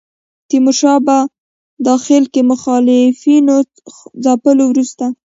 تیمورشاه 0.49 0.99
په 1.07 1.17
داخل 1.87 2.23
کې 2.33 2.41
مخالفینو 2.51 3.55
ځپلو 4.23 4.63
وروسته. 4.67 5.05